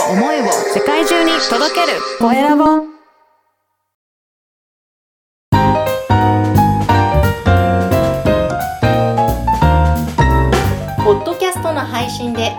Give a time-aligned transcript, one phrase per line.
[0.00, 1.98] を思いを世界中に届ける。
[2.18, 2.64] コエラボ。
[11.04, 12.52] ポッドキャストの配信で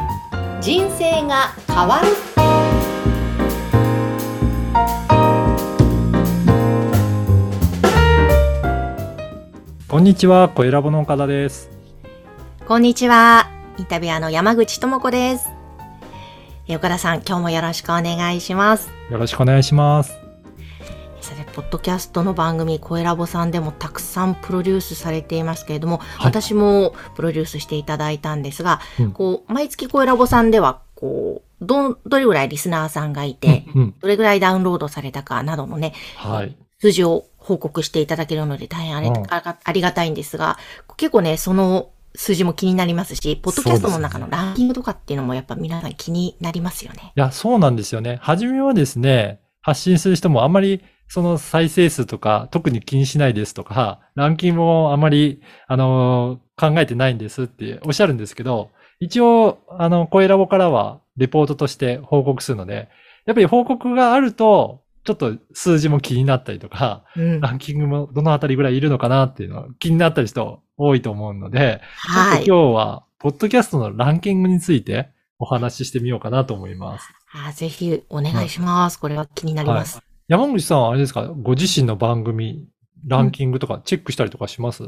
[0.61, 2.07] 人生が変わる。
[9.87, 11.69] こんにちは、コエラボの岡田です。
[12.67, 13.47] こんにちは
[13.77, 15.54] インタビュアーの山口智子です
[16.67, 20.17] え岡田さん今日もよろしくお願いしますよろしくお願いします。
[21.21, 33.95] さて、ポッドキャストの番組、コエラボさんでもたくさんプロデュースされていますけれども、私もプロデュースしていただいたんですが、うんこう、毎月コエラボさんでは、こう、ど、どれぐらいリスナーさんがいて、うんうん。
[33.99, 36.55] どれぐらいダウンロードされたかなどのね、はい。
[36.79, 40.57] 数字を報告していただけるので大変あり,、うんありがたいんですが、
[40.97, 47.13] 結構ね、その数字も気になりますし、ポッドキャストの中のランキングとかっていうのもやっぱ皆さん気になりますよね。
[47.15, 48.19] いや、そうなんですよね。
[48.21, 62.89] 初めはですね、発信する人もあんまりその再生数とか特に気にしないですとか、ランキングもあまり、あの考えてないんですっておっしゃるんですけど、一応、あの、声ラボからはレポートとして報告するので、
[63.25, 67.39] やっぱり報告があると、ちょっと数字も気になったりとか、うん。
[67.39, 72.45] ランキングもどのあたりぐらいいるのかなっていうのは気になったり人多いと思うので、はい。
[72.45, 77.09] 今日は、ポッドキャストのランキングについてお話ししてみようかなと思います。
[77.33, 78.99] あぜひお願いします。
[78.99, 80.01] これは気になります。
[80.27, 81.27] 山口さんはあれですか？
[81.27, 82.67] ご自身の番組、
[83.05, 84.83] ランキングとかチェックしたりとかします、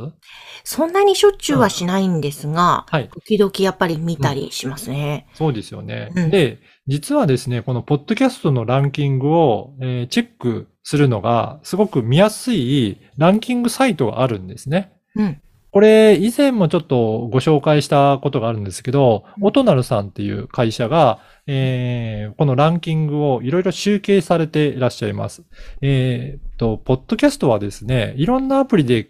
[0.64, 3.10] そんなにしょっちゅうはしないんですが、はい。
[3.10, 5.28] 時々やっぱり見たりしますね。
[5.34, 6.12] そうですよね。
[6.16, 14.94] うんで、実はですね、このポッドキャストのランキングを、えーチェックするのが、すごく見やすいランキングサイトがあるんですね。
[15.16, 15.42] うん。
[15.78, 25.44] これ、以前もちょっとご紹介したことがあるんですけど、オトナルさんっていう会社が、えーこのランキングをいろいろ集計されていらっしゃいます。
[25.84, 29.08] えーっと、ポッドキャストはですね、いろんなアプリで、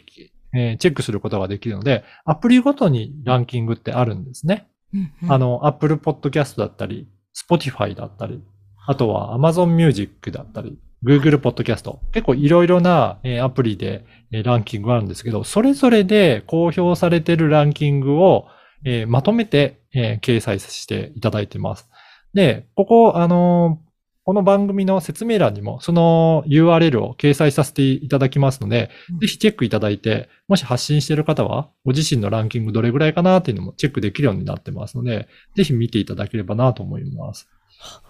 [0.54, 4.68] えーチェックすることができるので、アプリごとにランキングってあるんですね。
[4.94, 8.44] うんうんあの、Apple Podcast だったり、Spotify だったり、
[8.86, 11.98] あとは Amazon Music だったり、Google Podcast。
[12.12, 18.48] 結構いろいろなえーアプリでえーランキングがあるんですけど、それぞれで公表されているランキングを
[18.86, 21.90] えーまとめてえー掲載していただいています。
[22.34, 23.88] で、ここ、あのー
[24.28, 37.48] この番組の説明欄にもその URL を掲載させていただきますので、うんぜひチェックいただいて、もし発信している方は、ご自身のランキングどれぐらいかなっていうのもチェックできるようになってますので、ぜひ見ていただければなと思います。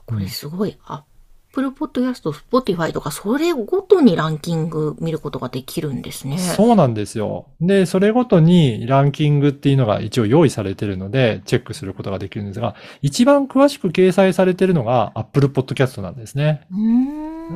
[0.07, 0.75] これすごい。
[1.57, 6.37] Apple Podcast、Spotify とか、それごとにランキング見ることができるんですね。
[6.37, 7.47] そうなんですよ。
[7.59, 16.67] で、それごとにランキングっていうのが一応用意されているので、チェックすることができるんですが、一番詳しく掲載されているのが Apple Podcast なんですね。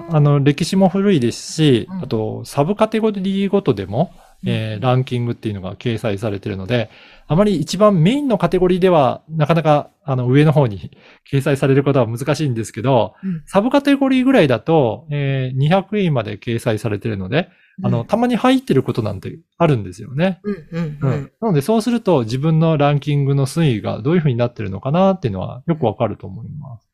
[0.09, 4.13] あの、歴史も古いですしうん、あと、サブカテゴリーごとでも、
[4.45, 6.89] えーランキングっていうのが掲載されているので、
[7.27, 10.91] あまり一番メインのカテゴリーでは、なかなか、あの、上の方に
[11.31, 17.49] 掲載されることは難しいんですけど、うんサブカテゴリーぐらいだと、えー200位まで掲載されているので、
[17.83, 20.39] あの、たまに入ってることなんてあるんですよね。
[20.43, 21.31] うん、うん、ううんん。
[21.41, 26.87] なので、そうすると自分のランキングの推移がどういう風になってるのかなっていうのはよくわかると思います。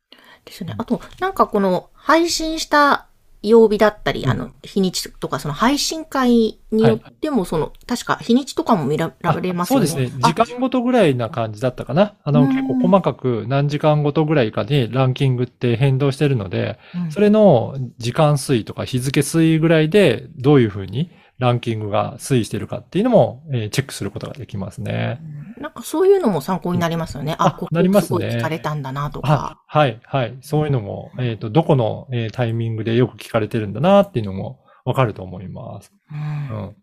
[0.45, 0.75] ですね。
[0.77, 3.07] あと、なんかこの配信した
[3.49, 9.87] 曜日だったり、うんあの、日にちとか、その配信会によっても、その、確か日にちとかも見られますよね。
[9.87, 10.21] そうですね。
[10.21, 12.15] 時間ごとぐらいな感じだったかな。
[12.23, 25.21] あの、うん結構細かく何時間ごとぐらいかにランキングって変動してるので、うんそれの時間推移とか日付推移ぐらいでどういう風にランキングが推移してるかっていうのも、えーチェックすることができますね。
[25.59, 27.35] なんかそういうのも参考になりますよね。
[27.37, 30.37] あ、あここなりますね聞かれたんだなとあか。、はい、はい。
[30.41, 35.91] そういうのも、えっ、と、どこの、えータイミングでよく聞かれてるんだなっていうのもわかると思います。
[36.11, 36.75] うんうん。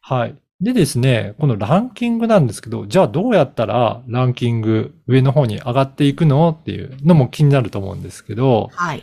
[0.00, 0.36] はい。
[0.60, 9.02] でですね、このランキングなんですけど、じゃあどうやったらランキング上の方に上がっていくのっていうのも気になると思うんですけど、はい。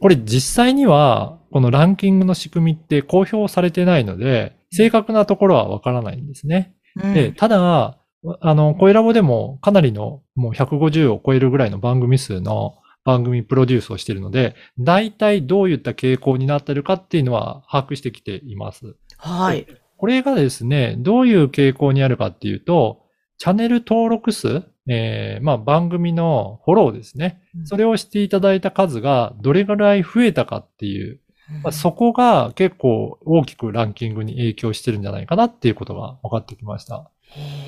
[0.00, 6.74] これ実際には、このランキングの仕組みって公表されてないので、正確なところはわからないんですね。
[6.96, 7.98] うんで、ただ、
[8.40, 18.96] あの、コエラボでもかなりのもう150を超えるぐらいの番組数の番組プロデュースをしているので、大体どういった傾向になっているかっていうのは把握してきています。
[19.16, 19.66] はい。
[19.96, 23.02] これがですね、どういう傾向にあるかっていうと、
[23.38, 27.42] チャンネル登録数、えーまあ番組のフォローですね。
[27.64, 31.20] それをしていただいた数がどれぐらい増えたかっていう、
[31.62, 37.10] まあ、そこが結構大きくランキングに影響してるんじゃないかなっていうことが分かってきました。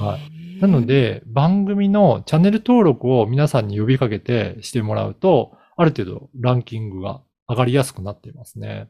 [0.00, 8.88] はいなの、で、番組のチャンネル登録を皆さんに呼びかけてしてもらうと、ある程度ランキングが上がりやすくなっていますね。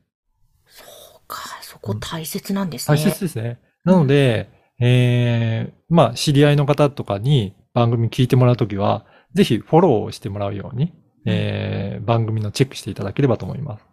[0.66, 0.84] そ
[1.16, 2.98] うか、そこ大切なんですね。
[2.98, 3.58] 大切ですね。
[3.84, 9.04] なので、えー、まあ、知り合いの方とかに番組聞いてもらうときは、
[9.34, 10.92] ぜひフォローをしてもらうように、
[11.24, 13.86] えー、番組のチェックしていただければと思います。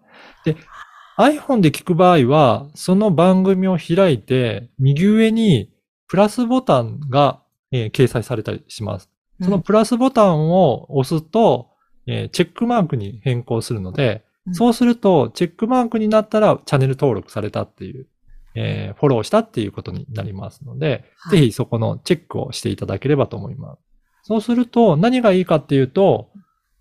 [0.46, 0.56] で、
[1.18, 5.70] iPhone で聞く場合は、その番組を開いて、右上に
[6.08, 7.42] プラスボタンが、
[7.72, 9.10] えー、掲載されたりします。
[9.42, 11.70] そのプラスボタンを押すと、
[12.08, 18.08] えー、チェックマークに変更するので、うん、そうすると、チェックマークになったらチャンネル登録されたっていう、
[18.62, 23.80] えー、フォローしたっていうことになりますので、はい、ぜひそこのチェックをしていただければと思います。
[24.24, 26.30] そうすると、何がいいかっていうと、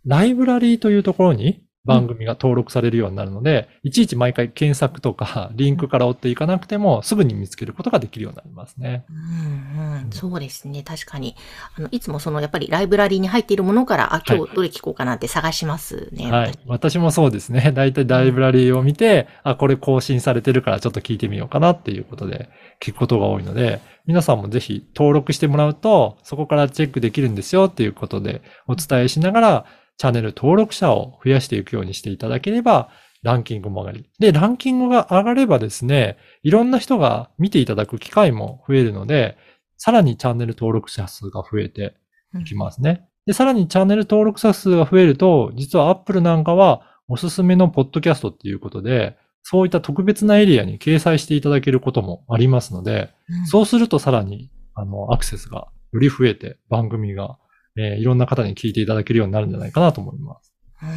[0.04, 9.06] ライブラリーというところに番組が登録されるようになるので、いちいち毎回検索とかリンクから追っていかなくても、すぐに見つけることができるようになりますね。
[9.08, 10.82] うんうん、そうですね。
[10.82, 11.37] 確かに。
[11.76, 16.31] あの、いつもその、やっぱりライブラリーに入っているものから、あ、今日どれ聞こうかなって探しますね。
[16.31, 16.58] はい。
[16.66, 17.72] 私もそうですね。
[17.72, 22.49] だいたいライブラリーを見て、うん、あ、これ更新されてるからちょっと聞いてみようかなっていうことで
[22.81, 29.66] 聞くことが多いので、皆さんもぜひ登録してもらうと、そこからチェックできるんですよっていうことでお伝えしながら、
[29.99, 32.88] チャンネル登録者を増やしていくようにしていただければ、
[33.22, 34.08] ランキングも上がり。
[34.19, 39.37] で、ランキングが上がればですね、いろんな人が見ていただく機会も増えるので、
[39.78, 41.96] さらにチャンネル登録者数が増えて
[42.38, 43.08] いきますね。
[43.26, 57.38] で、さらにチャンネル登録者数が増えると、実は Apple なんかはおすすめのポッドキャストっていうことで、そういった特別なエリアに掲載していただけることもありますので、うん、そうするとさらに、あの、アクセスがより増えて番組が
[57.78, 60.52] えー、いろんな方に聞いていただけるようになるんじゃないかなと思います。
[60.82, 60.88] うん。
[60.88, 60.92] い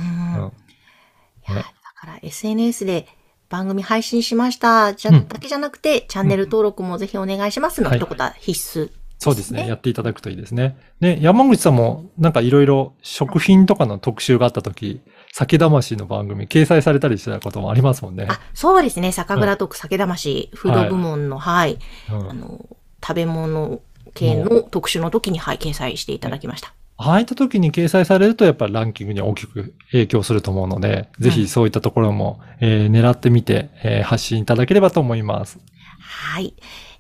[1.50, 1.64] や、だ
[1.96, 3.08] から SNS で
[3.52, 9.68] 番組配信しました、じゃ、だけじゃなくて、チャンネル登録もぜひお願いしますの一言は必須、ねそうですね。
[9.68, 10.76] やっていただくといいですね。
[11.00, 15.00] で、山口さんもなんかいろいろ食品とかの特集があったとき、
[15.32, 18.26] 酒魂の番組掲載されたりしたこともありますもんね。
[18.28, 19.12] あ、そうですね。
[19.12, 21.78] 酒蔵トーク酒魂、フード部門の、はい、
[22.08, 22.66] はいうん、あの、
[23.00, 23.82] 食べ物
[24.16, 26.74] 系の特集の時に、はい、掲載していただきました。
[27.04, 35.58] ああいった時に掲載されると、やっぱりランキングに大きく影響すると思うので、ぜひそういったところも、えー、狙ってみて、えー、発信いただければと思います。
[36.00, 36.54] はい。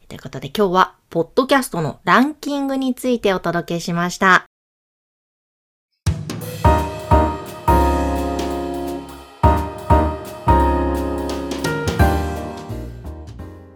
[0.09, 4.45] ということで今日は、ポッドキャストのランキングについてお届けしました。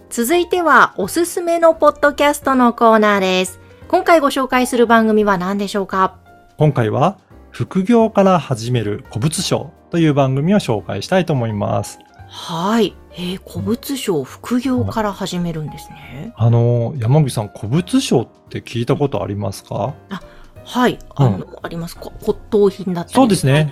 [0.09, 3.64] 続いてはおすすめのポッドキャストのコーナーです。
[3.87, 6.17] 今回ご紹介する番組は何でしょうか？
[6.57, 7.19] 今回は
[7.51, 11.99] 副業から始める古物商という番組を紹介したいと思います。
[12.27, 12.95] はい。
[13.13, 16.33] えー、古物商、副業から始めるんですね。
[16.35, 19.93] あの、山口さん、古物商って聞いたことありますか？
[20.09, 20.21] あ
[20.63, 22.11] はい、あの、うん、ありますか。
[22.21, 23.71] 骨董品だったり、そうですね。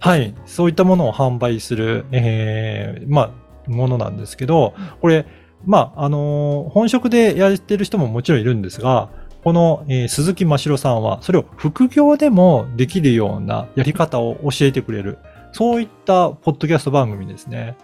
[0.00, 3.32] はい、そういったものを販売する、えー、ま
[3.66, 5.24] あ、ものなんですけど、これ、
[5.64, 9.08] まあ、あのー、本職でやってる人ももちろんいるんですが、
[9.46, 15.18] この、えー、鈴木真城さんは、それを副業でもできるようなやり方を教えてくれる、
[15.52, 17.76] そういったポッドキャスト番組ですね。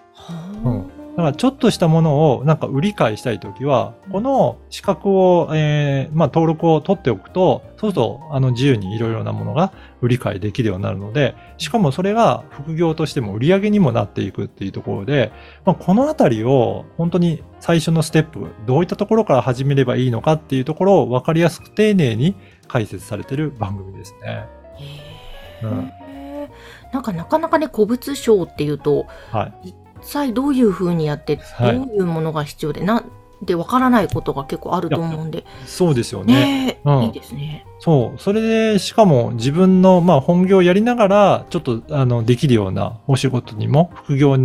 [0.64, 15.32] うん、だからちょっとしたものをなんか売り買いしたいときは、この資格を、えー、まあ登録を取っておくと、そうするとあの自由にいろいろなものが売り買いできるようになるので、しかもそれが副業としても売り上げにもなっていくっていうところで、
[15.66, 22.34] まあ、このあたりを本当に最初のステップ、どういったところから始めればいいのかっていうところを分かりやすく丁寧に
[22.68, 24.46] 解説されている番組ですね。
[25.62, 25.92] うん、
[26.92, 33.10] なんかなかなかね、古物商っていうと、はい、際どういうふうにやって、どういうものが必要で、なん
[33.44, 35.44] でわからないことが結構あると思うんで。
[35.66, 36.66] そうですよね。
[36.66, 37.66] ねうん、いいですね。
[37.80, 38.20] そう。
[38.20, 44.36] それで、しかも自分の、まあ、本業をやりながら、ちょっと、あの、できるようなお仕事にも、副業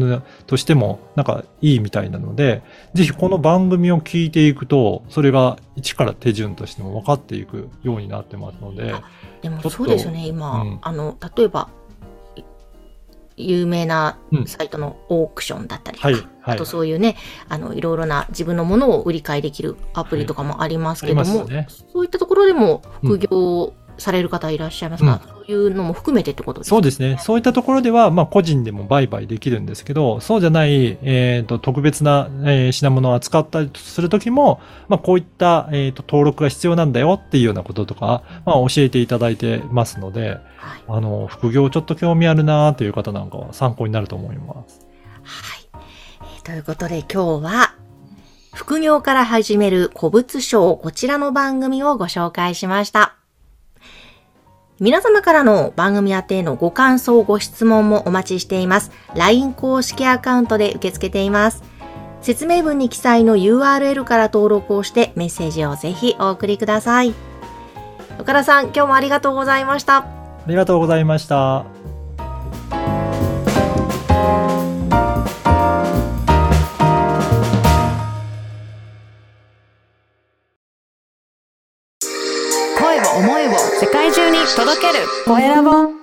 [0.48, 2.64] としても、なんかいいみたいなので、
[2.96, 8.96] ぜひこの番組を聞いていくと、それが一から手順としても分かっていくようになってますので。
[9.44, 11.70] でもそうですよね、今、うん、あの、例えば、
[13.38, 14.18] 有名な
[14.48, 17.16] サイトのオークションだったりとか、うんはいはい、あとそういうね、
[17.48, 26.70] あの、いろいろな自分のものを売り買いできるアプリとかもありますけども、はいね、そういったところでも副業される方いらっしゃいますが、うん、そういうのも含めてってことですね。
[26.70, 27.18] そうですね。
[27.20, 40.40] そういったところでは、まあ、個人でも売買できるんですけど、そうじゃない、えっ、ー、と、特別な、えー、品物を扱ったりするときも、まあ、こういった、えっ、ー、と、登録が必要なんだよっていうようなこととか、まあ、教えていただいてますので、はい、
[40.88, 44.88] あの、副業ちょっと興味あるなという方なんかは参考になると思います。
[45.24, 45.70] はい。
[46.22, 47.74] えー、ということで今日は、
[48.58, 53.16] 副業から始める古物商、こちらの番組をご紹介しました。
[54.80, 58.92] 皆様からの番組宛てのご感想、ご質問もお待ちしています。
[59.16, 61.64] LINE 公式アカウントで受け付けています。
[62.22, 67.16] 説明文に記載の URL から登録をしてメッセージをぜひお送りください。
[68.20, 69.98] 岡田さん、今日もありがとうございました。
[69.98, 70.06] あ
[70.48, 71.77] りがとうございました。
[85.28, 85.97] 声を